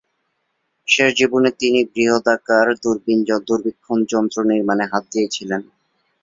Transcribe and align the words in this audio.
শেষ 0.87 1.09
জীবনে 1.15 1.49
তিনি 1.59 1.79
বৃহদাকার 1.93 2.67
দূরবীক্ষণ 3.45 3.99
যন্ত্র 4.11 4.37
নির্মাণে 4.51 4.85
হাত 4.91 5.03
দিয়েছিলেন। 5.11 5.61